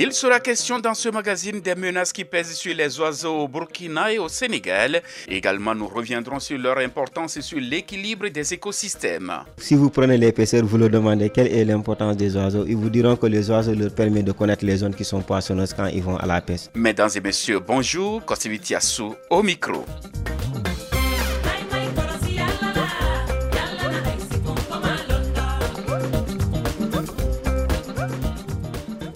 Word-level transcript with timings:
Il 0.00 0.12
sera 0.12 0.38
question 0.38 0.78
dans 0.78 0.94
ce 0.94 1.08
magazine 1.08 1.60
des 1.60 1.74
menaces 1.74 2.12
qui 2.12 2.24
pèsent 2.24 2.54
sur 2.54 2.72
les 2.72 3.00
oiseaux 3.00 3.34
au 3.40 3.48
Burkina 3.48 4.12
et 4.12 4.18
au 4.20 4.28
Sénégal. 4.28 5.02
Également, 5.26 5.74
nous 5.74 5.88
reviendrons 5.88 6.38
sur 6.38 6.56
leur 6.56 6.78
importance 6.78 7.36
et 7.36 7.42
sur 7.42 7.58
l'équilibre 7.58 8.28
des 8.28 8.54
écosystèmes. 8.54 9.32
Si 9.56 9.74
vous 9.74 9.90
prenez 9.90 10.16
l'épaisseur, 10.16 10.64
vous 10.64 10.78
leur 10.78 10.88
demandez 10.90 11.30
quelle 11.30 11.48
est 11.48 11.64
l'importance 11.64 12.16
des 12.16 12.36
oiseaux, 12.36 12.64
ils 12.68 12.76
vous 12.76 12.90
diront 12.90 13.16
que 13.16 13.26
les 13.26 13.50
oiseaux 13.50 13.74
leur 13.74 13.92
permettent 13.92 14.26
de 14.26 14.30
connaître 14.30 14.64
les 14.64 14.76
zones 14.76 14.94
qui 14.94 15.04
sont 15.04 15.20
poissonneuses 15.20 15.74
quand 15.74 15.88
ils 15.88 16.00
vont 16.04 16.16
à 16.16 16.26
la 16.26 16.40
pêche. 16.42 16.68
Mesdames 16.76 17.10
et 17.16 17.20
messieurs, 17.20 17.58
bonjour. 17.58 18.24
Kosivitiasu 18.24 19.02
au 19.30 19.42
micro. 19.42 19.84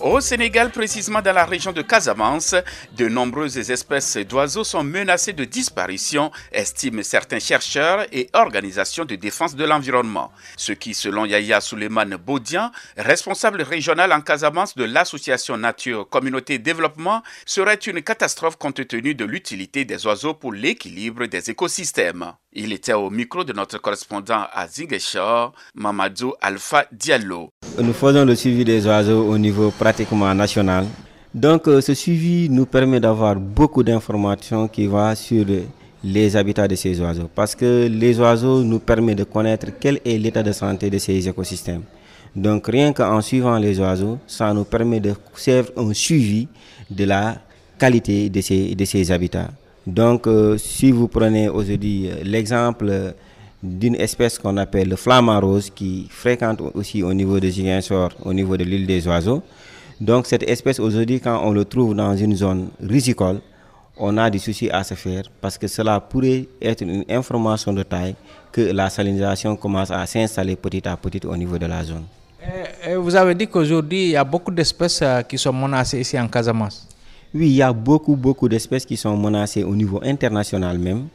Au 0.02 0.20
Sénégal, 0.20 0.70
précisément 0.73 1.23
dans 1.23 1.33
la 1.33 1.45
région 1.45 1.70
de 1.70 1.80
Casamance, 1.80 2.56
de 2.97 3.09
nombreuses 3.09 3.70
espèces 3.70 4.16
d'oiseaux 4.16 4.65
sont 4.65 4.83
menacées 4.83 5.33
de 5.33 5.45
disparition, 5.45 6.33
estiment 6.51 7.05
certains 7.05 7.38
chercheurs 7.38 8.05
et 8.10 8.29
organisations 8.33 9.05
de 9.05 9.15
défense 9.15 9.55
de 9.55 9.65
l'environnement. 9.65 10.33
Ce 10.57 10.73
qui, 10.73 10.93
selon 10.95 11.24
Yaya 11.24 11.60
Souleymane 11.60 12.16
Baudian, 12.16 12.73
responsable 12.96 13.62
régional 13.62 14.12
en 14.12 14.23
Casamance 14.23 14.74
de 14.74 14.83
l'association 14.83 15.57
Nature 15.57 16.09
Communauté 16.09 16.59
Développement, 16.59 17.23
serait 17.46 17.77
une 17.77 18.02
catastrophe 18.02 18.57
compte 18.57 18.84
tenu 18.88 19.15
de 19.15 19.24
l'utilité 19.24 19.84
des 19.84 20.05
oiseaux 20.05 20.34
pour 20.34 20.52
l'équilibre 20.52 21.26
des 21.26 21.48
écosystèmes. 21.51 22.32
Il 22.52 22.73
était 22.73 22.93
au 22.93 23.09
micro 23.09 23.45
de 23.45 23.52
notre 23.52 23.79
correspondant 23.79 24.48
à 24.52 24.66
Ziguinchor, 24.66 25.52
Mamadou 25.76 26.35
Alpha 26.41 26.87
Diallo. 26.91 27.51
Nous 27.80 27.92
faisons 27.95 28.24
le 28.24 28.34
suivi 28.34 28.65
des 28.65 28.87
oiseaux 28.87 29.24
au 29.28 29.38
niveau 29.38 29.70
pratiquement 29.70 30.34
national. 30.34 30.84
Donc 31.34 31.68
euh, 31.68 31.80
ce 31.80 31.95
suivi 31.95 32.48
nous 32.51 32.66
permet 32.66 33.01
d'avoir 33.01 33.37
beaucoup 33.37 33.82
d'informations 33.82 34.68
qui 34.68 34.87
vont 34.87 35.14
sur 35.14 35.46
les 36.04 36.37
habitats 36.37 36.68
de 36.68 36.74
ces 36.74 37.01
oiseaux. 37.01 37.30
Parce 37.34 37.54
que 37.54 37.88
les 37.90 38.20
oiseaux 38.20 38.62
nous 38.62 38.79
permettent 38.79 39.18
de 39.18 39.24
connaître 39.24 39.66
quel 39.80 40.01
est 40.04 40.18
l'état 40.18 40.42
de 40.42 40.52
santé 40.52 40.90
de 40.90 40.98
ces 40.98 41.26
écosystèmes. 41.26 41.82
Donc 42.37 42.66
rien 42.66 42.92
qu'en 42.92 43.20
suivant 43.23 43.56
les 43.59 43.80
oiseaux, 43.80 44.18
ça 44.26 44.52
nous 44.52 44.64
permet 44.64 45.01
de 45.01 45.14
faire 45.34 45.64
un 45.76 45.95
suivi 45.95 46.48
de 46.90 47.04
la 47.04 47.36
qualité 47.79 48.29
de 48.29 48.40
ces, 48.40 49.10
habitats. 49.10 49.48
Donc, 49.86 50.26
euh, 50.29 50.57
si 50.59 50.92
vous 50.92 51.09
prenez 51.09 51.48
aujourd'hui 51.48 52.09
euh, 52.09 52.23
l'exemple 52.23 53.14
d'une 53.63 53.95
espèce 53.95 54.38
qu'on 54.38 54.57
appelle 54.57 54.88
le 54.88 54.96
flamant 54.96 55.41
rose, 55.41 55.71
qui 55.71 56.07
fréquente 56.10 56.60
aussi 56.74 57.02
au 57.02 57.15
niveau 57.15 57.38
de 57.38 57.49
Giguinchor, 57.49 58.10
au 58.24 58.32
niveau 58.32 58.57
de 58.57 58.65
l'île 58.65 58.87
des 58.87 59.07
oiseaux. 59.07 59.43
Donc, 60.01 60.27
cette 60.27 60.43
espèce 60.49 60.80
aujourd'hui, 60.80 61.21
quand 61.21 61.41
on 61.45 61.52
le 61.52 61.65
trouve 61.65 61.95
dans 61.95 62.16
une 62.16 62.35
zone 62.35 62.69
risicole, 62.82 63.41
on 63.96 64.16
a 64.16 64.31
des 64.31 64.38
soucis 64.38 64.69
à 64.71 64.82
se 64.82 64.94
faire 64.94 65.22
parce 65.41 65.59
que 65.59 65.69
cela 65.69 66.00
pourrait 66.00 66.49
être 66.60 66.82
une 66.82 67.04
information 67.09 67.72
de 67.72 67.82
taille 67.82 68.16
que 68.50 68.60
la 68.60 68.91
salinisation 68.91 69.54
commence 69.54 69.91
à 69.91 70.04
s'installer 70.06 70.56
petit 70.56 70.87
à 70.88 70.97
petit 70.97 71.25
au 71.26 71.37
niveau 71.37 71.59
de 71.59 71.66
la 71.66 71.84
zone. 71.84 72.04
Et 72.84 72.97
vous 72.97 73.15
avez 73.15 73.34
dit 73.34 73.47
qu'aujourd'hui, 73.47 74.04
il 74.06 74.10
y 74.10 74.16
a 74.16 74.25
beaucoup 74.25 74.50
d'espèces 74.50 75.04
qui 75.28 75.38
sont 75.38 75.53
menacées 75.53 76.00
ici 76.00 76.19
en 76.19 76.26
Casamance. 76.26 76.88
Oui, 77.34 77.47
il 77.47 77.54
y 77.56 77.62
a 77.62 77.72
beaucoup, 77.72 78.16
beaucoup 78.16 78.49
d'espèces 78.49 78.84
qui 78.84 78.97
sont 78.97 79.16
menacées 79.16 79.62
au 79.62 79.75
niveau 79.75 80.00
international 80.03 80.78
même, 80.78 81.06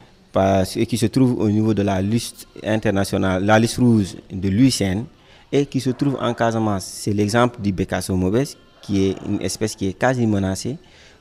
qui 0.88 0.96
se 0.98 1.06
trouvent 1.06 1.38
au 1.40 1.50
niveau 1.50 1.74
de 1.74 1.82
la 1.82 2.00
liste 2.02 2.46
internationale, 2.64 3.44
la 3.44 3.58
liste 3.58 3.78
rouge 3.78 4.16
de 4.30 4.48
l'UICN, 4.48 5.04
et 5.50 5.66
qui 5.66 5.80
se 5.80 5.90
trouvent 5.90 6.18
en 6.20 6.34
Casamance. 6.34 6.84
C'est 6.84 7.12
l'exemple 7.12 7.60
du 7.60 7.72
Becasso 7.72 8.14
mobes, 8.16 8.44
qui 8.82 9.06
est 9.06 9.16
une 9.26 9.40
espèce 9.42 9.74
qui 9.74 9.88
est 9.88 9.94
quasi 9.94 10.26
menacée 10.26 10.76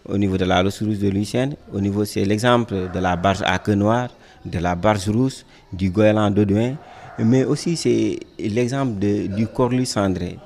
au 0.08 0.18
niveau 0.18 0.38
de 0.38 0.46
la 0.46 0.62
liste 0.64 0.80
rouge 0.80 1.00
de 1.00 1.10
l'UICN. 1.10 1.54
Au 1.74 1.80
niveau, 1.80 2.06
c'est 2.06 2.26
l'exemple 2.26 2.90
de 2.94 3.00
la 3.00 3.16
barge 3.16 3.42
à 3.46 3.58
queue 3.60 3.76
noire, 3.76 4.10
de 4.46 4.60
la 4.60 4.76
barge 4.76 5.10
rousse, 5.10 5.46
du 5.74 5.90
goéland 5.90 6.32
d'Odouin, 6.32 6.76
mais 7.20 7.44
aussi 7.44 7.76
c'est 7.76 8.20
l'exemple 8.40 9.00
du 9.00 9.48
corlu 9.48 9.86
cendré. 9.86 10.38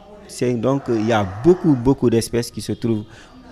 Donc 0.55 0.83
il 0.87 1.05
y 1.07 1.11
a 1.11 1.27
beaucoup, 1.43 1.75
beaucoup 1.75 2.09
d'espèces 2.09 2.49
qui 2.51 2.61
se 2.61 2.71
trouvent 2.71 3.03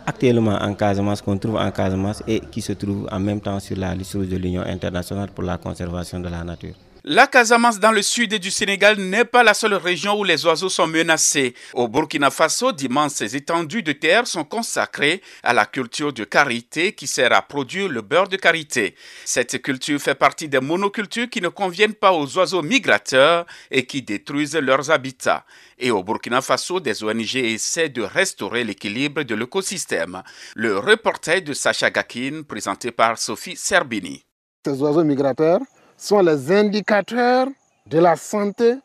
actuellement 0.09 0.57
en 0.59 0.73
Casamance, 0.73 1.21
qu'on 1.21 1.37
trouve 1.37 1.55
en 1.55 1.71
Casamance 1.71 2.23
et 2.27 2.39
qui 2.51 2.61
se 2.61 2.73
trouve 2.73 3.07
en 3.11 3.19
même 3.19 3.39
temps 3.39 3.59
sur 3.59 3.77
la 3.77 3.93
liste 3.95 4.17
de 4.17 4.35
l'Union 4.37 4.63
internationale 4.63 5.29
pour 5.33 5.43
la 5.43 5.57
conservation 5.57 6.19
de 6.19 6.27
la 6.29 6.43
nature. 6.43 6.73
La 7.05 7.27
Casamance 7.27 7.79
dans 7.79 7.93
le 7.93 8.01
sud 8.01 8.33
du 8.35 8.51
Sénégal 8.51 8.97
n'est 8.97 9.23
pas 9.23 9.41
la 9.41 9.53
seule 9.53 9.75
région 9.75 10.19
où 10.19 10.25
les 10.25 10.45
oiseaux 10.45 10.67
sont 10.67 10.85
menacés. 10.85 11.53
Au 11.73 11.87
Burkina 11.87 12.29
Faso, 12.29 12.73
d'immenses 12.73 13.21
étendues 13.21 13.83
de 13.83 13.93
terre 13.93 14.27
sont 14.27 14.43
consacrées 14.43 15.21
à 15.41 15.53
la 15.53 15.65
culture 15.65 16.11
de 16.11 16.25
karité 16.25 16.91
qui 16.91 17.07
sert 17.07 17.31
à 17.31 17.41
produire 17.41 17.87
le 17.87 18.01
beurre 18.01 18.27
de 18.27 18.35
karité. 18.35 18.95
Cette 19.23 19.61
culture 19.61 20.01
fait 20.01 20.13
partie 20.15 20.49
des 20.49 20.59
monocultures 20.59 21.29
qui 21.29 21.39
ne 21.39 21.47
conviennent 21.47 21.93
pas 21.93 22.11
aux 22.11 22.37
oiseaux 22.37 22.63
migrateurs 22.63 23.45
et 23.71 23.85
qui 23.85 24.01
détruisent 24.01 24.57
leurs 24.57 24.91
habitats. 24.91 25.45
Et 25.77 25.91
au 25.91 26.03
Burkina 26.03 26.41
Faso, 26.41 26.81
des 26.81 27.01
ONG 27.01 27.33
essaient 27.37 27.87
de 27.87 28.01
restaurer 28.01 28.65
l'équilibre 28.65 29.23
de 29.23 29.35
l'écosystème. 29.35 30.21
Le 30.53 30.77
reportage 30.77 31.45
de 31.45 31.53
Sacha 31.53 31.91
Gakin, 31.91 32.41
présenté 32.45 32.91
par 32.91 33.17
Sophie 33.17 33.55
Serbini. 33.55 34.25
Ces 34.65 34.81
oiseaux 34.81 35.05
migrateurs 35.05 35.61
sont 35.99 36.21
les 36.21 36.51
indicateurs 36.51 37.47
de 37.87 37.99
la 37.99 38.15
santé 38.15 38.75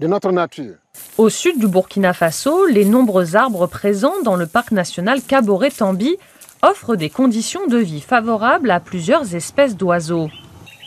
de 0.00 0.06
notre 0.06 0.32
nature. 0.32 0.74
Au 1.18 1.28
sud 1.28 1.58
du 1.58 1.68
Burkina 1.68 2.12
Faso, 2.12 2.66
les 2.66 2.84
nombreux 2.84 3.36
arbres 3.36 3.66
présents 3.66 4.20
dans 4.24 4.36
le 4.36 4.46
parc 4.46 4.72
national 4.72 5.22
Kaboré-Tambi 5.22 6.16
offrent 6.62 6.96
des 6.96 7.10
conditions 7.10 7.66
de 7.66 7.76
vie 7.76 8.00
favorables 8.00 8.70
à 8.70 8.80
plusieurs 8.80 9.34
espèces 9.34 9.76
d'oiseaux. 9.76 10.28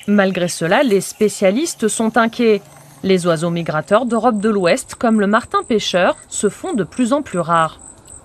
Malgré 0.07 0.47
cela, 0.47 0.83
les 0.83 1.01
spécialistes 1.01 1.87
sont 1.87 2.17
inquiets. 2.17 2.61
Les 3.03 3.27
oiseaux 3.27 3.49
migrateurs 3.49 4.05
d'Europe 4.05 4.39
de 4.39 4.49
l'Ouest, 4.49 4.95
comme 4.95 5.19
le 5.19 5.27
martin 5.27 5.63
pêcheur, 5.63 6.15
se 6.27 6.49
font 6.49 6.73
de 6.73 6.83
plus 6.83 7.13
en 7.13 7.21
plus 7.21 7.39
rares. 7.39 7.79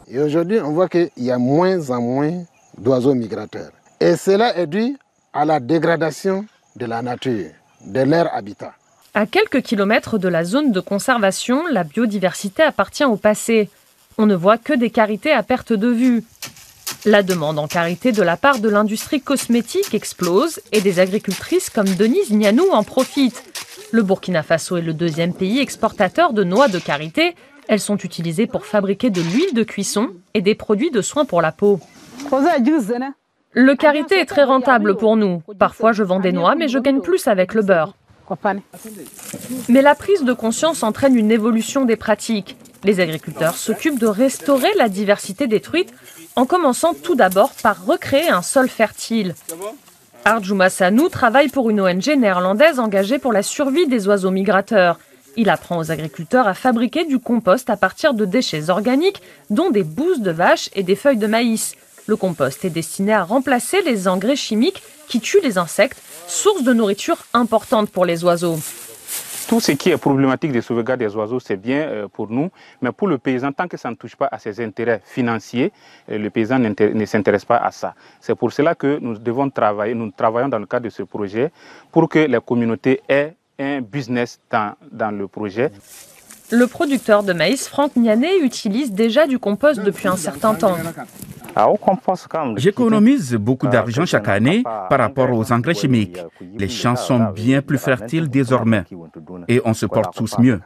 Et 0.08 0.18
aujourd'hui, 0.20 0.60
on 0.60 0.72
voit 0.72 0.88
qu'il 0.88 1.10
y 1.18 1.30
a 1.30 1.38
moins 1.38 1.90
en 1.90 2.00
moins 2.00 2.44
d'oiseaux 2.78 3.14
migrateurs. 3.14 3.70
Et 4.00 4.16
cela 4.16 4.56
est 4.56 4.66
dû 4.66 4.96
à 5.32 5.44
la 5.44 5.60
dégradation 5.60 6.46
de 6.76 6.86
la 6.86 7.02
nature, 7.02 7.50
de 7.84 8.00
leur 8.00 8.32
habitat. 8.34 8.72
À 9.12 9.26
quelques 9.26 9.62
kilomètres 9.62 10.18
de 10.18 10.28
la 10.28 10.44
zone 10.44 10.70
de 10.70 10.80
conservation, 10.80 11.66
la 11.66 11.82
biodiversité 11.84 12.62
appartient 12.62 13.04
au 13.04 13.16
passé. 13.16 13.68
On 14.18 14.26
ne 14.26 14.36
voit 14.36 14.58
que 14.58 14.72
des 14.72 14.90
carités 14.90 15.32
à 15.32 15.42
perte 15.42 15.72
de 15.72 15.88
vue. 15.88 16.24
La 17.06 17.22
demande 17.22 17.58
en 17.58 17.66
carité 17.66 18.12
de 18.12 18.22
la 18.22 18.36
part 18.36 18.58
de 18.58 18.68
l'industrie 18.68 19.20
cosmétique 19.20 19.94
explose 19.94 20.60
et 20.70 20.80
des 20.80 21.00
agricultrices 21.00 21.70
comme 21.70 21.88
Denise 21.88 22.30
Nianou 22.30 22.68
en 22.70 22.84
profitent. 22.84 23.42
Le 23.90 24.02
Burkina 24.02 24.42
Faso 24.42 24.76
est 24.76 24.82
le 24.82 24.92
deuxième 24.92 25.34
pays 25.34 25.58
exportateur 25.58 26.32
de 26.32 26.44
noix 26.44 26.68
de 26.68 26.78
karité. 26.78 27.34
Elles 27.68 27.80
sont 27.80 27.96
utilisées 27.96 28.46
pour 28.46 28.66
fabriquer 28.66 29.10
de 29.10 29.22
l'huile 29.22 29.54
de 29.54 29.62
cuisson 29.64 30.10
et 30.34 30.42
des 30.42 30.54
produits 30.54 30.90
de 30.90 31.02
soins 31.02 31.24
pour 31.24 31.42
la 31.42 31.52
peau. 31.52 31.80
Le 33.52 33.74
karité 33.74 34.20
est 34.20 34.26
très 34.26 34.44
rentable 34.44 34.96
pour 34.96 35.16
nous. 35.16 35.42
Parfois, 35.58 35.92
je 35.92 36.04
vends 36.04 36.20
des 36.20 36.32
noix, 36.32 36.54
mais 36.54 36.68
je 36.68 36.78
gagne 36.78 37.00
plus 37.00 37.26
avec 37.26 37.54
le 37.54 37.62
beurre. 37.62 37.94
Mais 39.68 39.82
la 39.82 39.96
prise 39.96 40.22
de 40.22 40.32
conscience 40.32 40.84
entraîne 40.84 41.16
une 41.16 41.32
évolution 41.32 41.84
des 41.84 41.96
pratiques. 41.96 42.56
Les 42.84 43.00
agriculteurs 43.00 43.56
s'occupent 43.56 43.98
de 43.98 44.06
restaurer 44.06 44.70
la 44.78 44.88
diversité 44.88 45.48
détruite 45.48 45.92
en 46.36 46.46
commençant 46.46 46.94
tout 46.94 47.16
d'abord 47.16 47.50
par 47.62 47.84
recréer 47.84 48.28
un 48.28 48.42
sol 48.42 48.68
fertile. 48.68 49.34
Arjuma 50.24 50.70
Sanou 50.70 51.08
travaille 51.08 51.48
pour 51.48 51.70
une 51.70 51.80
ONG 51.80 52.06
néerlandaise 52.16 52.78
engagée 52.78 53.18
pour 53.18 53.32
la 53.32 53.42
survie 53.42 53.88
des 53.88 54.06
oiseaux 54.06 54.30
migrateurs. 54.30 55.00
Il 55.36 55.50
apprend 55.50 55.78
aux 55.78 55.90
agriculteurs 55.90 56.46
à 56.46 56.54
fabriquer 56.54 57.04
du 57.04 57.18
compost 57.18 57.68
à 57.68 57.76
partir 57.76 58.14
de 58.14 58.24
déchets 58.24 58.70
organiques, 58.70 59.22
dont 59.48 59.70
des 59.70 59.84
bousses 59.84 60.20
de 60.20 60.30
vaches 60.30 60.70
et 60.74 60.82
des 60.82 60.96
feuilles 60.96 61.16
de 61.16 61.26
maïs. 61.26 61.74
Le 62.10 62.16
compost 62.16 62.64
est 62.64 62.70
destiné 62.70 63.12
à 63.12 63.22
remplacer 63.22 63.82
les 63.82 64.08
engrais 64.08 64.34
chimiques 64.34 64.82
qui 65.06 65.20
tuent 65.20 65.44
les 65.44 65.58
insectes, 65.58 66.02
source 66.26 66.64
de 66.64 66.72
nourriture 66.72 67.18
importante 67.32 67.88
pour 67.88 68.04
les 68.04 68.24
oiseaux. 68.24 68.58
Tout 69.46 69.60
ce 69.60 69.70
qui 69.70 69.90
est 69.90 69.96
problématique 69.96 70.50
de 70.50 70.60
sauvegarde 70.60 70.98
des 70.98 71.14
oiseaux, 71.14 71.38
c'est 71.38 71.56
bien 71.56 71.82
euh, 71.82 72.08
pour 72.08 72.28
nous, 72.28 72.50
mais 72.82 72.90
pour 72.90 73.06
le 73.06 73.16
paysan, 73.18 73.52
tant 73.52 73.68
que 73.68 73.76
ça 73.76 73.90
ne 73.90 73.94
touche 73.94 74.16
pas 74.16 74.28
à 74.32 74.40
ses 74.40 74.60
intérêts 74.60 75.00
financiers, 75.04 75.70
euh, 76.10 76.18
le 76.18 76.30
paysan 76.30 76.58
ne 76.58 77.04
s'intéresse 77.04 77.44
pas 77.44 77.58
à 77.58 77.70
ça. 77.70 77.94
C'est 78.20 78.34
pour 78.34 78.52
cela 78.52 78.74
que 78.74 78.98
nous 79.00 79.16
devons 79.16 79.48
travailler, 79.48 79.94
nous 79.94 80.10
travaillons 80.10 80.48
dans 80.48 80.58
le 80.58 80.66
cadre 80.66 80.86
de 80.86 80.90
ce 80.90 81.04
projet 81.04 81.52
pour 81.92 82.08
que 82.08 82.18
les 82.18 82.40
communautés 82.40 83.02
aient 83.08 83.36
un 83.56 83.82
business 83.82 84.40
dans, 84.50 84.74
dans 84.90 85.12
le 85.16 85.28
projet. 85.28 85.70
Le 86.50 86.66
producteur 86.66 87.22
de 87.22 87.32
maïs, 87.32 87.68
Franck 87.68 87.94
Nianet, 87.94 88.38
utilise 88.40 88.90
déjà 88.90 89.28
du 89.28 89.38
compost 89.38 89.80
depuis 89.80 90.08
un 90.08 90.16
certain 90.16 90.54
temps. 90.54 90.76
J'économise 92.56 93.34
beaucoup 93.34 93.68
d'argent 93.68 94.06
chaque 94.06 94.28
année 94.28 94.62
par 94.62 94.98
rapport 94.98 95.30
aux 95.30 95.52
engrais 95.52 95.74
chimiques. 95.74 96.18
Les 96.56 96.68
champs 96.68 96.96
sont 96.96 97.30
bien 97.34 97.62
plus 97.62 97.78
fertiles 97.78 98.28
désormais 98.28 98.84
et 99.48 99.60
on 99.64 99.74
se 99.74 99.86
porte 99.86 100.14
tous 100.14 100.38
mieux. 100.38 100.60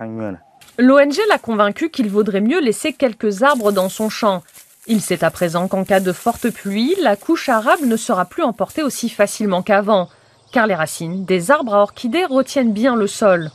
L'ONG 0.79 1.17
l'a 1.29 1.39
convaincu 1.39 1.91
qu'il 1.91 2.11
vaudrait 2.11 2.41
mieux 2.41 2.61
laisser 2.61 2.93
quelques 2.93 3.43
arbres 3.43 3.73
dans 3.73 3.89
son 3.89 4.09
champ. 4.09 4.43
Il 4.87 5.01
sait 5.01 5.25
à 5.25 5.31
présent 5.31 5.69
qu'en 5.69 5.85
cas 5.85 6.01
de 6.01 6.13
forte 6.13 6.51
pluie, 6.51 6.95
la 7.01 7.17
couche 7.17 7.49
arable 7.49 7.87
ne 7.87 7.97
sera 7.97 8.25
plus 8.25 8.43
emportée 8.43 8.83
aussi 8.83 9.09
facilement 9.09 9.63
qu'avant, 9.63 10.09
car 10.53 10.67
les 10.67 10.75
racines 10.75 11.25
des 11.25 11.51
arbres 11.51 11.75
à 11.75 11.83
orchidées 11.83 12.27
retiennent 12.27 12.73
bien 12.73 12.95
le 12.95 13.07
sol. 13.07 13.51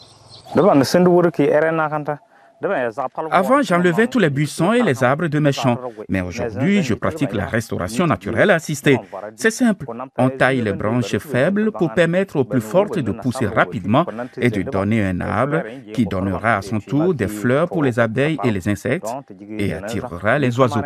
Avant, 3.32 3.62
j'enlevais 3.62 4.08
tous 4.08 4.20
les 4.20 4.30
buissons 4.30 4.74
et 4.74 4.82
les 4.82 5.04
arbres 5.04 5.28
de 5.28 5.40
mes 5.40 5.52
champs. 5.52 5.78
Mais 6.10 6.22
aujourd'hui, 6.22 6.84
je 6.84 6.94
pratique 6.94 7.34
la 7.34 7.46
restauration 7.46 8.06
naturelle 8.06 8.52
assistée. 8.52 9.00
C'est 9.36 9.52
simple. 9.52 9.86
On 10.18 10.30
taille 10.30 10.62
les 10.62 10.74
branches 10.74 11.18
faibles 11.18 11.72
pour 11.72 11.94
permettre 11.94 12.38
aux 12.38 12.44
plus 12.44 12.62
fortes 12.62 13.00
de 13.00 13.12
pousser 13.12 13.48
rapidement 13.48 14.06
et 14.38 14.50
de 14.50 14.62
donner 14.62 15.04
un 15.06 15.22
arbre 15.22 15.64
qui 15.94 16.06
donnera 16.06 16.58
à 16.58 16.62
son 16.62 16.80
tour 16.80 17.14
des 17.14 17.28
fleurs 17.28 17.70
pour 17.70 17.84
les 17.84 18.00
abeilles 18.00 18.38
et 18.44 18.52
les 18.52 18.68
insectes 18.68 19.08
et 19.58 19.74
attirera 19.74 20.38
les 20.40 20.60
oiseaux. 20.60 20.82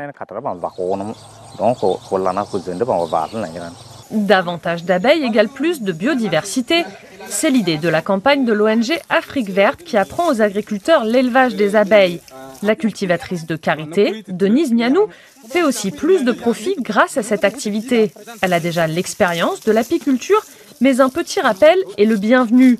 Davantage 4.11 4.83
d'abeilles 4.83 5.23
égale 5.23 5.47
plus 5.47 5.81
de 5.81 5.91
biodiversité. 5.91 6.85
C'est 7.27 7.49
l'idée 7.49 7.77
de 7.77 7.89
la 7.89 8.01
campagne 8.01 8.45
de 8.45 8.53
l'ONG 8.53 8.99
Afrique 9.09 9.49
Verte 9.49 9.83
qui 9.83 9.97
apprend 9.97 10.31
aux 10.31 10.41
agriculteurs 10.41 11.03
l'élevage 11.03 11.55
des 11.55 11.75
abeilles. 11.75 12.21
La 12.61 12.75
cultivatrice 12.75 13.45
de 13.45 13.55
karité, 13.55 14.23
Denise 14.27 14.73
Nianou, 14.73 15.07
fait 15.49 15.63
aussi 15.63 15.91
plus 15.91 16.23
de 16.23 16.31
profit 16.31 16.75
grâce 16.79 17.17
à 17.17 17.23
cette 17.23 17.43
activité. 17.43 18.11
Elle 18.41 18.53
a 18.53 18.59
déjà 18.59 18.87
l'expérience 18.87 19.61
de 19.61 19.71
l'apiculture, 19.71 20.41
mais 20.79 21.01
un 21.01 21.09
petit 21.09 21.41
rappel 21.41 21.77
est 21.97 22.05
le 22.05 22.15
bienvenu. 22.15 22.79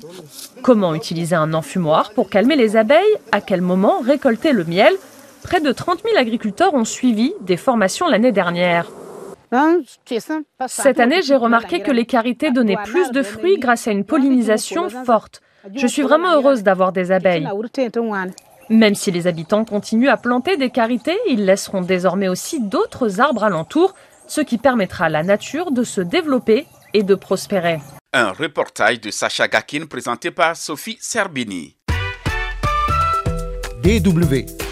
Comment 0.62 0.94
utiliser 0.94 1.34
un 1.34 1.52
enfumoir 1.52 2.12
pour 2.12 2.30
calmer 2.30 2.56
les 2.56 2.76
abeilles? 2.76 3.18
À 3.32 3.40
quel 3.40 3.60
moment 3.60 4.00
récolter 4.00 4.52
le 4.52 4.64
miel? 4.64 4.94
Près 5.42 5.60
de 5.60 5.72
30 5.72 6.02
000 6.04 6.16
agriculteurs 6.16 6.72
ont 6.72 6.86
suivi 6.86 7.34
des 7.42 7.58
formations 7.58 8.08
l'année 8.08 8.32
dernière. 8.32 8.86
Cette 10.66 11.00
année, 11.00 11.22
j'ai 11.22 11.36
remarqué 11.36 11.80
que 11.80 11.90
les 11.90 12.06
carités 12.06 12.50
donnaient 12.50 12.78
plus 12.84 13.10
de 13.10 13.22
fruits 13.22 13.58
grâce 13.58 13.86
à 13.88 13.92
une 13.92 14.04
pollinisation 14.04 14.88
forte. 14.88 15.40
Je 15.74 15.86
suis 15.86 16.02
vraiment 16.02 16.32
heureuse 16.34 16.62
d'avoir 16.62 16.92
des 16.92 17.10
abeilles. 17.10 17.48
Même 18.70 18.94
si 18.94 19.10
les 19.10 19.26
habitants 19.26 19.64
continuent 19.64 20.08
à 20.08 20.16
planter 20.16 20.56
des 20.56 20.70
carités, 20.70 21.18
ils 21.28 21.44
laisseront 21.44 21.82
désormais 21.82 22.28
aussi 22.28 22.60
d'autres 22.60 23.20
arbres 23.20 23.44
alentour, 23.44 23.94
ce 24.26 24.40
qui 24.40 24.58
permettra 24.58 25.06
à 25.06 25.08
la 25.10 25.22
nature 25.22 25.70
de 25.70 25.84
se 25.84 26.00
développer 26.00 26.66
et 26.94 27.02
de 27.02 27.14
prospérer. 27.14 27.80
Un 28.12 28.32
reportage 28.32 29.00
de 29.00 29.10
Sacha 29.10 29.48
Gakin 29.48 29.86
présenté 29.86 30.30
par 30.30 30.56
Sophie 30.56 30.96
Serbini. 31.00 31.76
DW 33.82 34.63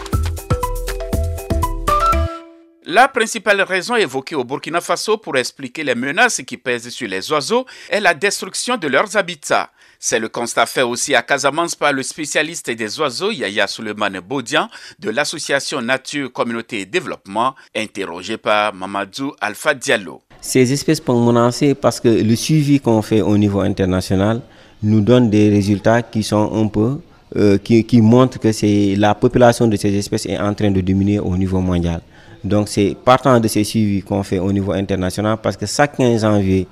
la 2.84 3.08
principale 3.08 3.60
raison 3.62 3.94
évoquée 3.94 4.34
au 4.34 4.44
Burkina 4.44 4.80
Faso 4.80 5.16
pour 5.16 5.36
expliquer 5.36 5.84
les 5.84 5.94
menaces 5.94 6.42
qui 6.46 6.56
pèsent 6.56 6.88
sur 6.88 7.08
les 7.08 7.30
oiseaux 7.30 7.64
est 7.88 8.00
la 8.00 8.14
destruction 8.14 8.76
de 8.76 8.88
leurs 8.88 9.16
habitats. 9.16 9.70
C'est 9.98 10.18
le 10.18 10.28
constat 10.28 10.66
fait 10.66 10.82
aussi 10.82 11.14
à 11.14 11.22
Casamance 11.22 11.76
par 11.76 11.92
le 11.92 12.02
spécialiste 12.02 12.70
des 12.70 12.98
oiseaux 12.98 13.30
Yaya 13.30 13.68
Suleiman 13.68 14.10
Bodian 14.26 14.68
de 14.98 15.10
l'association 15.10 15.80
Nature, 15.80 16.32
Communauté 16.32 16.80
et 16.80 16.86
Développement, 16.86 17.54
interrogé 17.74 18.36
par 18.36 18.74
Mamadou 18.74 19.32
Alpha 19.40 19.74
Diallo. 19.74 20.20
Ces 20.40 20.72
espèces 20.72 21.00
sont 21.04 21.24
menacées 21.24 21.76
parce 21.76 22.00
que 22.00 22.08
le 22.08 22.34
suivi 22.34 22.80
qu'on 22.80 23.00
fait 23.00 23.20
au 23.20 23.38
niveau 23.38 23.60
international 23.60 24.42
nous 24.82 25.00
donne 25.00 25.30
des 25.30 25.48
résultats 25.50 26.02
qui 26.02 26.24
sont 26.24 26.52
un 26.52 26.66
peu 26.66 26.98
euh, 27.36 27.56
qui, 27.58 28.02
montrent 28.02 28.40
que 28.40 28.96
la 28.98 29.14
population 29.14 29.68
de 29.68 29.76
ces 29.76 29.94
espèces 29.96 30.26
est 30.26 30.38
en 30.38 30.52
train 30.52 30.70
de 30.72 30.80
diminuer 30.80 31.20
au 31.20 31.36
niveau 31.36 31.60
mondial. 31.60 32.02
Donc 32.44 32.68
c'est 32.68 32.96
partant 33.04 33.38
de 33.38 33.48
ces 33.48 33.64
suivis 33.64 34.02
qu'on 34.02 34.22
fait 34.22 34.38
au 34.38 34.52
niveau 34.52 34.72
international 34.72 35.38
parce 35.42 35.56
que 35.56 35.66
chaque 35.66 35.96
15 35.96 36.22
janvier, 36.22 36.66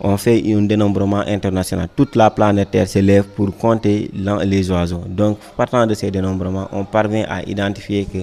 on 0.00 0.16
fait 0.16 0.42
un 0.52 0.62
dénombrement 0.62 1.20
international. 1.26 1.88
Toute 1.94 2.16
la 2.16 2.30
planète 2.30 2.70
Terre 2.70 2.88
se 2.88 2.98
lève 2.98 3.24
pour 3.24 3.56
compter 3.56 4.10
les 4.44 4.70
oiseaux. 4.70 5.04
Donc 5.06 5.38
partant 5.56 5.86
de 5.86 5.94
ces 5.94 6.10
dénombrements, 6.10 6.68
on 6.72 6.84
parvient 6.84 7.26
à 7.28 7.42
identifier 7.42 8.06
que 8.06 8.18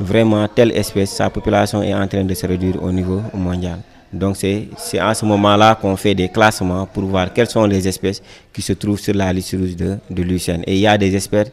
vraiment 0.00 0.48
telle 0.48 0.72
espèce, 0.72 1.10
sa 1.10 1.30
population 1.30 1.82
est 1.82 1.94
en 1.94 2.06
train 2.08 2.24
de 2.24 2.34
se 2.34 2.46
réduire 2.46 2.82
au 2.82 2.90
niveau 2.90 3.20
mondial. 3.34 3.78
Donc 4.12 4.36
c'est 4.36 4.68
à 4.98 5.12
ce 5.12 5.24
moment-là 5.24 5.74
qu'on 5.74 5.96
fait 5.96 6.14
des 6.14 6.28
classements 6.28 6.86
pour 6.86 7.04
voir 7.04 7.32
quelles 7.32 7.50
sont 7.50 7.64
les 7.66 7.86
espèces 7.86 8.22
qui 8.52 8.62
se 8.62 8.72
trouvent 8.72 9.00
sur 9.00 9.14
la 9.14 9.32
liste 9.32 9.52
rouge 9.52 9.76
de, 9.76 9.96
de. 10.08 10.22
Et 10.66 10.74
il 10.74 10.78
y 10.80 10.86
a 10.86 10.96
des 10.96 11.14
experts 11.14 11.46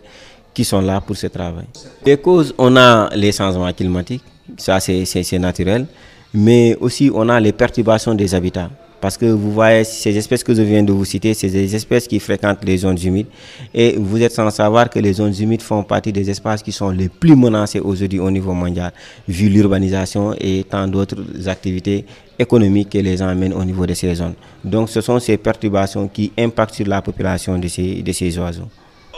qui 0.53 0.63
sont 0.63 0.81
là 0.81 1.01
pour 1.01 1.15
ce 1.17 1.27
travail. 1.27 1.65
Les 2.06 2.17
causes, 2.17 2.53
on 2.57 2.75
a 2.77 3.09
les 3.15 3.31
changements 3.31 3.71
climatiques, 3.74 4.24
ça 4.57 4.79
c'est 4.79 5.39
naturel, 5.39 5.85
mais 6.33 6.77
aussi 6.79 7.11
on 7.13 7.27
a 7.29 7.39
les 7.39 7.51
perturbations 7.51 8.13
des 8.15 8.33
habitats. 8.35 8.69
Parce 9.01 9.17
que 9.17 9.25
vous 9.25 9.51
voyez, 9.51 9.83
ces 9.83 10.15
espèces 10.15 10.43
que 10.43 10.53
je 10.53 10.61
viens 10.61 10.83
de 10.83 10.91
vous 10.93 11.05
citer, 11.05 11.33
c'est 11.33 11.49
des 11.49 11.75
espèces 11.75 12.07
qui 12.07 12.19
fréquentent 12.19 12.63
les 12.63 12.77
zones 12.77 12.99
humides. 13.03 13.25
Et 13.73 13.95
vous 13.97 14.21
êtes 14.21 14.31
sans 14.31 14.47
savoir 14.51 14.91
que 14.91 14.99
les 14.99 15.13
zones 15.13 15.33
humides 15.39 15.63
font 15.63 15.81
partie 15.81 16.13
des 16.13 16.29
espaces 16.29 16.61
qui 16.61 16.71
sont 16.71 16.91
les 16.91 17.09
plus 17.09 17.35
menacés 17.35 17.79
aujourd'hui 17.79 18.19
au 18.19 18.29
niveau 18.29 18.53
mondial, 18.53 18.93
vu 19.27 19.49
l'urbanisation 19.49 20.35
et 20.39 20.63
tant 20.69 20.88
d'autres 20.88 21.17
activités 21.47 22.05
économiques 22.38 22.91
que 22.91 22.99
les 22.99 23.17
gens 23.17 23.33
mènent 23.33 23.55
au 23.55 23.65
niveau 23.65 23.88
de 23.88 23.95
ces 23.95 24.13
zones. 24.13 24.35
Donc 24.63 24.88
ce 24.89 25.01
sont 25.01 25.17
ces 25.19 25.38
perturbations 25.38 26.07
qui 26.07 26.31
impactent 26.38 26.75
sur 26.75 26.85
la 26.88 27.01
population 27.01 27.57
de 27.57 27.67
ces, 27.67 28.03
de 28.03 28.11
ces 28.11 28.38
oiseaux. 28.38 28.69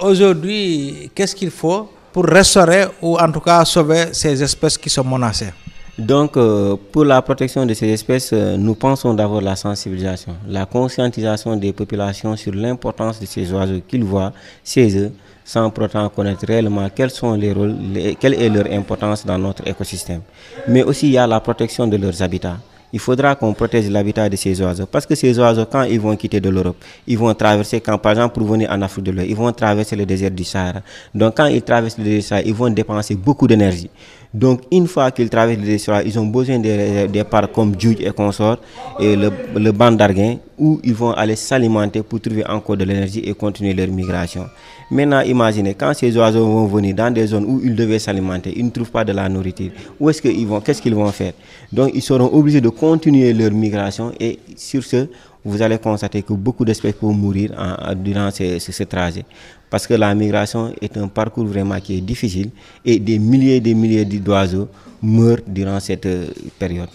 Aujourd'hui, 0.02 1.12
qu'est-ce 1.14 1.36
qu'il 1.36 1.52
faut 1.52 1.90
pour 2.13 2.25
restaurer 2.25 2.86
ou 3.01 3.18
en 3.18 3.31
tout 3.31 3.39
cas 3.42 3.65
sauver 3.65 4.13
ces 4.13 4.42
espèces 4.42 4.77
qui 4.77 4.89
sont 4.89 5.04
menacées 5.04 5.51
donc, 5.98 6.38
euh, 6.38 6.75
pour 6.92 7.06
la 7.06 7.21
protection 7.21 7.68
de 7.68 7.74
ces 7.75 7.88
espèces, 7.88 8.31
euh, 8.33 8.57
nous 8.57 8.74
pensons 8.74 9.13
d'abord 9.13 9.42
la 9.42 9.56
sensibilisation, 9.56 10.36
la 10.48 10.65
conscientisation 10.65 11.56
des 11.56 11.71
populations 11.71 12.36
sur 12.36 12.51
l'importance 12.51 13.19
de 13.19 13.27
ces 13.27 13.54
oiseaux 13.54 13.80
qu'ils 13.88 14.04
voient 14.04 14.33
chez 14.65 14.98
eux, 14.98 15.12
sans 15.45 15.69
pourtant 15.69 16.10
connaître 16.10 16.48
réellement 16.48 16.89
quels 16.89 17.12
sont 17.12 17.36
les 17.36 17.54
rôles, 17.54 17.75
quelle 18.19 18.33
est 18.33 18.50
leur 18.50 18.65
importance 18.71 19.24
dans 19.24 19.38
notre 19.38 19.68
écosystème. 19.68 20.21
Mais 20.68 20.81
aussi, 20.81 21.10
il 21.10 21.13
y 21.13 21.18
a 21.19 21.27
la 21.27 21.39
protection 21.39 21.86
de 21.86 21.98
leurs 21.98 22.24
habitats 22.24 22.57
il 22.94 23.00
faudra 23.00 23.36
qu'on 23.36 23.54
protège 23.54 23.90
l'habitat 23.90 24.29
de 24.29 24.36
ces 24.36 24.62
oiseaux. 24.62 24.86
Parce 24.86 25.08
que 25.08 25.15
ces 25.15 25.38
oiseaux, 25.39 25.65
quand 25.65 25.82
ils 25.84 26.00
vont 26.00 26.15
quitter 26.15 26.39
de 26.39 26.50
l'Europe, 26.50 26.77
ils 27.08 27.18
vont 27.18 27.34
traverser, 27.34 27.82
quand 27.82 27.98
par 27.98 28.12
exemple 28.12 28.36
pour 28.36 28.48
venir 28.48 28.70
en 28.72 28.79
Afrique 28.84 29.06
de 29.06 29.12
l'Ouest, 29.12 29.29
ils 29.29 29.36
vont 29.36 29.51
traverser 29.51 29.96
le 29.96 30.06
désert 30.06 30.29
du 30.29 30.44
Sahara. 30.44 30.82
Donc 31.13 31.36
quand 31.36 31.48
ils 31.48 31.63
traversent 31.63 31.98
le 31.98 32.03
désert 32.03 32.20
du 32.20 32.22
Sahara, 32.22 32.48
ils 32.48 32.53
vont 32.53 32.70
dépenser 32.70 33.15
beaucoup 33.15 33.48
d'énergie. 33.48 33.89
Donc 34.34 34.62
une 34.72 34.88
fois 34.88 35.12
qu'ils 35.12 35.30
traversent 35.30 35.60
le 35.60 35.66
désert, 35.66 36.02
ils 36.06 36.18
ont 36.20 36.25
besoin 36.25 36.58
des, 36.60 37.24
parcs 37.30 37.52
comme 37.52 37.75
Djoudj 37.80 38.02
et 38.02 38.12
consorts 38.12 38.58
et 39.00 39.16
le, 39.16 39.32
le 39.56 39.72
banc 39.72 39.92
d'Arguin 39.92 40.38
où 40.58 40.80
ils 40.84 40.94
vont 40.94 41.12
aller 41.12 41.36
s'alimenter 41.36 42.02
pour 42.02 42.20
trouver 42.20 42.46
encore 42.48 42.78
de 42.78 42.84
l'énergie 42.84 43.20
et 43.20 43.34
continuer 43.34 43.74
leur 43.74 43.88
migration. 43.88 44.46
Maintenant, 44.90 45.22
imaginez, 45.22 45.74
quand 45.74 45.94
ces 45.94 46.16
oiseaux 46.18 46.46
vont 46.46 46.66
venir 46.68 46.94
dans 46.96 47.12
des 47.12 47.25
zones 47.28 47.46
où 47.46 47.60
ils 47.63 47.75
devaient 47.75 48.00
s'alimenter, 48.00 48.54
ils 48.56 48.66
ne 48.66 48.70
trouvent 48.70 48.92
pas 48.92 49.04
de 49.04 49.12
la 49.12 49.28
nourriture. 49.30 49.72
Où 50.00 50.10
est-ce 50.10 50.22
qu'ils 50.22 50.46
vont 50.48 50.62
Qu'est-ce 50.62 50.82
qu'ils 50.82 50.94
vont 50.96 51.12
faire? 51.12 51.34
Donc, 51.72 51.92
ils 51.94 52.02
seront 52.02 52.30
obligés 52.34 52.62
de 52.62 52.70
continuer 52.70 53.34
leur 53.34 53.52
migration 53.52 54.12
et 54.20 54.40
sur 54.56 54.84
ce, 54.84 55.08
vous 55.46 55.62
allez 55.62 55.78
constater 55.78 56.22
que 56.24 56.34
beaucoup 56.34 56.64
d'espèces 56.66 56.94
peuvent 56.96 57.12
mourir 57.12 57.52
durant 57.96 58.30
ce, 58.32 58.84
trajet. 58.84 59.26
Parce 59.70 59.88
que 59.88 59.94
la 59.96 60.14
migration 60.16 60.74
est 60.82 60.96
un 60.98 61.08
parcours 61.08 61.46
vraiment 61.46 61.80
qui 61.80 61.98
est 61.98 62.02
difficile 62.02 62.50
et 62.86 63.00
des 63.00 63.20
milliers 63.20 63.58
et 63.58 63.62
des 63.62 63.74
milliers 63.74 64.06
d'oiseaux 64.06 64.68
meurent 65.02 65.42
durant 65.46 65.80
cette 65.80 66.06
euh, 66.06 66.28
période. 66.58 66.88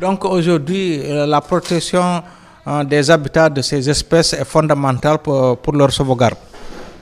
Donc 0.00 0.24
aujourd'hui, 0.24 0.98
euh, 1.04 1.26
la 1.26 1.40
protection 1.40 2.22
euh, 2.66 2.82
des 2.82 3.10
habitats 3.10 3.48
de 3.48 3.62
ces 3.62 3.88
espèces 3.88 4.32
est 4.32 4.44
fondamentale 4.44 5.18
pour, 5.18 5.56
pour 5.58 5.74
leur 5.74 5.92
sauvegarde 5.92 6.36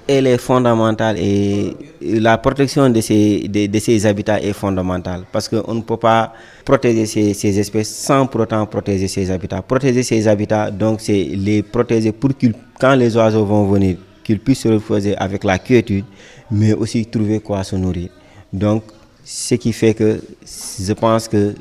elle 0.09 0.27
est 0.27 0.39
fondamentale 0.39 1.17
et 1.19 1.77
la 2.01 2.39
protection 2.39 2.89
de 2.91 3.01
ces, 3.01 4.07
habitats 4.07 4.41
est 4.41 4.53
fondamentale 4.53 5.25
parce 5.31 5.49
qu'on 5.49 5.75
ne 5.75 5.81
peut 5.83 5.97
pas 5.97 6.33
protéger 6.65 7.07
ces, 7.07 7.59
espèces 7.59 7.95
sans 7.95 8.27
pour 8.27 8.41
autant 8.43 8.67
protéger 8.67 9.09
ces 9.09 9.31
habitats. 9.31 9.63
Protéger 9.63 10.03
ces 10.03 10.27
habitats, 10.29 10.71
donc 10.71 11.01
c'est 11.01 11.23
les 11.35 11.63
protéger 11.63 12.13
pour 12.13 12.37
que 12.37 12.47
quand 12.81 12.95
les 12.95 13.17
oiseaux 13.17 13.45
vont 13.45 13.65
venir, 13.67 13.97
qu'ils 14.25 14.41
puissent 14.41 14.61
se 14.61 14.69
reposer 14.69 15.17
avec 15.17 15.45
la 15.45 15.59
quiétude, 15.59 16.05
mais 16.51 16.73
aussi 16.73 17.07
trouver 17.07 17.41
quoi 17.41 17.63
se 17.65 17.77
nourrir. 17.77 18.09
Donc, 18.53 18.85
ce 19.25 19.55
qui 19.55 19.73
fait 19.73 19.95
que 19.95 20.21
je 20.45 20.93
pense 20.93 21.29
que 21.29 21.55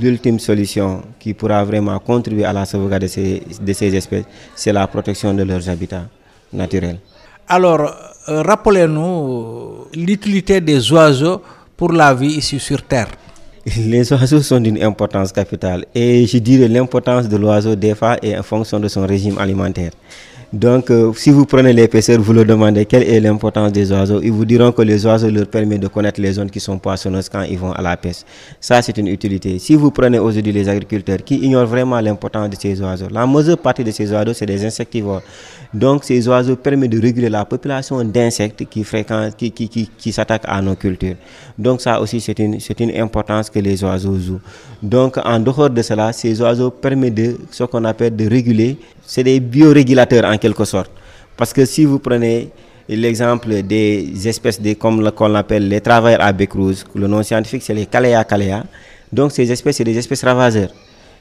l'ultime 0.00 0.38
solution 0.40 1.02
qui 1.18 1.32
pourra 1.32 1.64
vraiment 1.64 1.98
contribuer 2.00 2.44
à 2.44 2.52
la 2.52 2.64
sauvegarde 2.64 3.02
de 3.04 3.72
ces 3.72 3.94
espèces, 3.96 4.24
c'est 4.54 4.72
la 4.72 4.86
protection 4.88 5.32
de 5.32 5.44
leurs 5.44 5.68
habitats 5.68 6.06
naturels. 6.52 6.98
Alors, 7.48 7.94
euh, 8.28 8.42
rappelez-nous 8.42 9.86
l'utilité 9.94 10.60
des 10.60 10.90
oiseaux 10.92 11.42
pour 11.76 11.92
la 11.92 12.14
vie 12.14 12.36
ici 12.38 12.58
sur 12.58 12.82
Terre. 12.82 13.08
Les 13.76 14.12
oiseaux 14.12 14.40
sont 14.40 14.60
d'une 14.60 14.82
importance 14.82 15.32
capitale 15.32 15.86
et 15.94 16.26
je 16.26 16.38
dirais 16.38 16.68
l'importance 16.68 17.28
de 17.28 17.36
l'oiseau 17.36 17.74
des 17.74 17.94
est 18.22 18.36
en 18.36 18.42
fonction 18.42 18.78
de 18.78 18.88
son 18.88 19.06
régime 19.06 19.38
alimentaire. 19.38 19.92
Donc, 20.54 20.88
euh, 20.92 21.12
si 21.16 21.30
vous 21.30 21.46
prenez 21.46 21.72
l'épaisseur, 21.72 22.20
vous 22.20 22.32
leur 22.32 22.44
demandez 22.44 22.86
quelle 22.86 23.02
est 23.02 23.18
l'importance 23.18 23.72
des 23.72 23.90
oiseaux, 23.90 24.20
ils 24.22 24.30
vous 24.30 24.44
diront 24.44 24.70
que 24.70 24.82
les 24.82 25.04
oiseaux 25.04 25.28
leur 25.28 25.48
permettent 25.48 25.80
de 25.80 25.88
connaître 25.88 26.20
les 26.20 26.32
zones 26.34 26.48
qui 26.48 26.60
sont 26.60 26.78
poissonneuses 26.78 27.28
quand 27.28 27.42
ils 27.42 27.58
vont 27.58 27.72
à 27.72 27.82
la 27.82 27.96
pêche. 27.96 28.18
Ça, 28.60 28.80
c'est 28.80 28.96
une 28.96 29.08
utilité. 29.08 29.58
Si 29.58 29.74
vous 29.74 29.90
prenez 29.90 30.20
aujourd'hui 30.20 30.52
les 30.52 30.68
agriculteurs 30.68 31.24
qui 31.24 31.38
ignorent 31.38 31.66
vraiment 31.66 31.98
l'importance 32.00 32.50
de 32.50 32.54
ces 32.54 32.80
oiseaux, 32.80 33.08
la 33.10 33.26
majeure 33.26 33.58
partie 33.58 33.82
de 33.82 33.90
ces 33.90 34.12
oiseaux, 34.12 34.32
c'est 34.32 34.46
des 34.46 34.64
insectivores. 34.64 35.22
Donc, 35.72 36.04
ces 36.04 36.28
oiseaux 36.28 36.54
permettent 36.54 36.92
de 36.92 37.00
réguler 37.02 37.28
la 37.28 37.44
population 37.44 38.04
d'insectes 38.04 38.64
qui, 38.70 38.84
fréquentent, 38.84 39.36
qui, 39.36 39.50
qui, 39.50 39.68
qui, 39.68 39.90
qui 39.98 40.12
s'attaquent 40.12 40.44
à 40.46 40.62
nos 40.62 40.76
cultures. 40.76 41.16
Donc, 41.58 41.80
ça 41.80 42.00
aussi, 42.00 42.20
c'est 42.20 42.38
une, 42.38 42.58
une 42.78 42.96
importance 43.02 43.50
que 43.50 43.58
les 43.58 43.82
oiseaux 43.82 44.16
jouent. 44.20 44.40
Donc, 44.80 45.16
en 45.24 45.40
dehors 45.40 45.68
de 45.70 45.82
cela, 45.82 46.12
ces 46.12 46.40
oiseaux 46.40 46.70
permettent 46.70 47.14
de 47.14 47.38
ce 47.50 47.64
qu'on 47.64 47.84
appelle 47.84 48.14
de 48.14 48.28
réguler 48.28 48.78
c'est 49.06 49.22
des 49.24 49.40
biorégulateurs 49.40 50.24
en 50.24 50.36
quelque 50.38 50.64
sorte. 50.64 50.90
Parce 51.36 51.52
que 51.52 51.64
si 51.64 51.84
vous 51.84 51.98
prenez 51.98 52.50
l'exemple 52.88 53.62
des 53.62 54.28
espèces 54.28 54.60
comme 54.78 55.10
qu'on 55.12 55.34
appelle 55.34 55.68
les 55.68 55.80
travailleurs 55.80 56.20
à 56.22 56.32
bec 56.32 56.50
le 56.54 57.06
nom 57.06 57.22
scientifique 57.22 57.62
c'est 57.62 57.74
les 57.74 57.86
Calea 57.86 58.22
calea, 58.24 58.64
donc 59.12 59.32
ces 59.32 59.50
espèces, 59.50 59.76
c'est 59.76 59.84
des 59.84 59.96
espèces 59.96 60.24
ravageurs. 60.24 60.70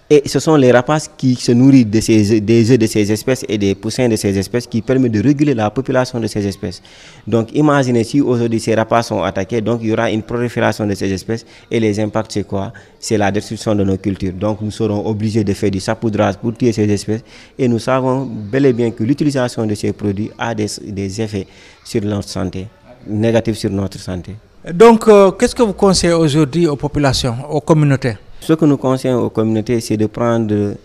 Et 0.10 0.22
ce 0.28 0.40
sont 0.40 0.56
les 0.56 0.72
rapaces 0.72 1.10
qui 1.18 1.36
se 1.36 1.52
nourrissent 1.54 1.88
de 1.88 2.00
ces, 2.02 2.42
des 2.42 2.72
œufs 2.72 2.78
de 2.78 2.86
ces 2.86 3.10
espèces 3.12 3.46
et 3.48 3.58
des 3.58 3.74
poussins 3.74 4.10
de 4.10 4.16
ces 4.16 4.38
espèces 4.38 4.68
qui 4.68 4.82
permettent 4.82 5.14
de 5.14 5.24
réguler 5.24 5.54
la 5.54 5.70
population 5.70 6.20
de 6.20 6.28
ces 6.28 6.46
espèces. 6.46 6.82
Donc 7.26 7.50
imaginez 7.54 8.04
si 8.04 8.20
aujourd'hui 8.20 8.60
ces 8.60 8.76
rapaces 8.76 9.08
sont 9.08 9.24
attaqués, 9.24 9.62
donc 9.62 9.80
il 9.82 9.90
y 9.90 9.94
aura 9.94 10.12
une 10.12 10.22
prolifération 10.22 10.86
de 10.86 10.94
ces 10.94 11.12
espèces 11.12 11.46
et 11.72 11.80
les 11.80 12.00
impacts 12.00 12.34
c'est 12.34 12.44
quoi? 12.44 12.74
C'est 13.00 13.18
la 13.18 13.32
destruction 13.32 13.76
de 13.76 13.84
nos 13.84 13.98
cultures. 13.98 14.34
Donc 14.34 14.62
nous 14.62 14.72
serons 14.72 15.06
obligés 15.08 15.44
de 15.44 15.54
faire 15.54 15.72
du 15.72 15.80
sapoudrage 15.80 16.36
pour 16.38 16.54
tuer 16.56 16.74
ces 16.74 16.90
espèces 16.92 17.22
et 17.58 17.68
nous 17.68 17.80
savons 17.80 18.26
bel 18.26 18.66
et 18.66 18.74
bien 18.74 18.92
que 18.92 19.04
l'utilisation 19.04 19.66
de 19.66 19.74
ces 19.76 19.94
produits 19.94 20.32
a 20.38 20.54
des, 20.54 21.22
effets 21.22 21.48
sur 21.86 22.02
notre 22.04 22.28
santé, 22.28 22.68
négatifs 23.08 23.58
sur 23.58 23.70
notre 23.70 24.00
santé. 24.00 24.36
Donc 24.74 25.08
euh, 25.08 25.32
qu'est-ce 25.32 25.56
que 25.56 25.64
vous 25.64 25.74
conseillez 25.74 26.14
aujourd'hui 26.14 26.68
aux 26.68 26.76
populations, 26.76 27.36
aux 27.50 27.62
communautés? 27.62 28.16
Ce 28.44 28.54
que 28.54 28.66
nous 28.66 28.78
conseillons 28.78 29.22
aux 29.24 29.30
communautés, 29.30 29.80
c'est 29.80 29.98
de 29.98 30.06
prendre 30.08 30.76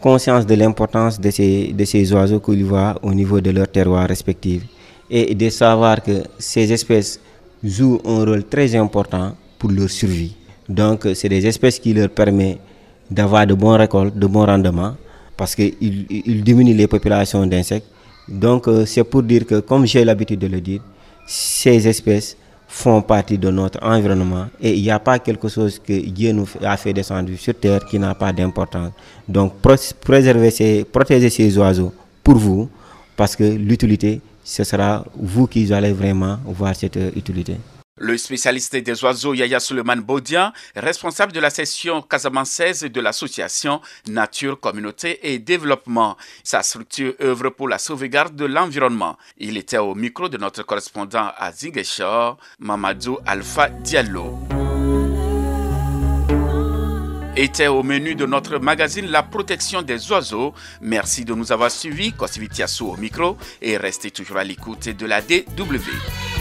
conscience 0.00 0.46
de 0.46 0.54
l'importance 0.54 1.20
de 1.20 1.30
ces, 1.30 1.72
de 1.72 1.84
ces 1.84 2.12
oiseaux 2.12 2.40
qu'ils 2.40 2.64
voient 2.64 2.94
au 3.02 3.12
niveau 3.12 3.40
de 3.40 3.50
leur 3.50 3.68
terroir 3.68 4.06
respectif 4.08 4.62
et 5.10 5.34
de 5.34 5.50
savoir 5.50 6.02
que 6.02 6.22
ces 6.38 6.72
espèces 6.72 7.20
jouent 7.62 8.00
un 8.04 8.24
rôle 8.24 8.44
très 8.44 8.74
important 8.76 9.34
pour 9.58 9.70
leur 9.70 9.90
survie. 9.90 10.36
Donc, 10.68 11.08
c'est 11.14 11.28
des 11.28 11.46
espèces 11.46 11.78
qui 11.78 11.92
leur 11.92 12.10
permettent 12.10 12.58
d'avoir 13.10 13.46
de 13.46 13.54
bons 13.54 13.76
récoltes, 13.76 14.16
de 14.16 14.26
bons 14.26 14.46
rendements, 14.46 14.94
parce 15.36 15.54
qu'ils 15.54 15.74
ils 16.10 16.42
diminuent 16.44 16.76
les 16.76 16.86
populations 16.86 17.44
d'insectes. 17.46 17.86
Donc, 18.28 18.68
euh, 18.68 18.86
c'est 18.86 19.04
pour 19.04 19.22
dire 19.22 19.44
que, 19.46 19.60
comme 19.60 19.84
j'ai 19.86 20.04
l'habitude 20.04 20.38
de 20.38 20.46
le 20.46 20.60
dire, 20.60 20.80
ces 21.26 21.86
espèces 21.86 22.36
font 22.76 23.00
partie 23.02 23.38
de 23.38 23.50
notre 23.50 23.78
environnement 23.86 24.46
et 24.60 24.74
il 24.74 24.82
n'y 24.82 24.90
a 24.90 24.98
pas 24.98 25.20
quelque 25.20 25.48
chose 25.48 25.78
que 25.78 25.92
Dieu 26.10 26.32
nous 26.32 26.48
a 26.60 26.76
fait 26.76 26.92
descendre 26.92 27.30
sur 27.36 27.54
terre 27.54 27.84
qui 27.84 28.00
n'a 28.00 28.16
pas 28.16 28.32
d'importance. 28.32 28.90
Donc 29.28 29.52
préserver 30.00 30.50
ces, 30.50 30.82
protéger 30.84 31.30
ces 31.30 31.56
oiseaux 31.56 31.92
pour 32.24 32.34
vous 32.36 32.68
parce 33.16 33.36
que 33.36 33.44
l'utilité, 33.44 34.20
ce 34.42 34.64
sera 34.64 35.04
vous 35.16 35.46
qui 35.46 35.72
allez 35.72 35.92
vraiment 35.92 36.38
voir 36.46 36.74
cette 36.74 36.98
utilité. 37.14 37.54
Le 37.96 38.18
spécialiste 38.18 38.74
des 38.74 39.04
oiseaux 39.04 39.34
Yaya 39.34 39.60
Suleiman 39.60 39.94
Baudian, 40.00 40.52
responsable 40.74 41.30
de 41.32 41.38
la 41.38 41.48
session 41.48 42.02
casamanceaise 42.02 42.82
de 42.82 43.00
l'association 43.00 43.80
Nature, 44.08 44.58
Communauté 44.58 45.20
et 45.32 45.38
Développement. 45.38 46.16
Sa 46.42 46.64
structure 46.64 47.14
œuvre 47.20 47.50
pour 47.50 47.68
la 47.68 47.78
sauvegarde 47.78 48.34
de 48.34 48.46
l'environnement. 48.46 49.16
Il 49.38 49.56
était 49.56 49.78
au 49.78 49.94
micro 49.94 50.28
de 50.28 50.36
notre 50.38 50.64
correspondant 50.64 51.30
à 51.36 51.52
Ziguinchor, 51.52 52.36
Mamadou 52.58 53.18
Alpha 53.26 53.68
Diallo. 53.68 54.40
Était 57.36 57.68
au 57.68 57.84
menu 57.84 58.16
de 58.16 58.26
notre 58.26 58.58
magazine 58.58 59.06
La 59.06 59.22
protection 59.22 59.82
des 59.82 60.10
oiseaux. 60.10 60.52
Merci 60.80 61.24
de 61.24 61.32
nous 61.34 61.52
avoir 61.52 61.70
suivis. 61.70 62.12
Kosivitiassou 62.12 62.88
au 62.88 62.96
micro 62.96 63.36
et 63.62 63.76
restez 63.76 64.10
toujours 64.10 64.38
à 64.38 64.44
l'écoute 64.44 64.88
de 64.88 65.06
la 65.06 65.22
DW. 65.22 66.33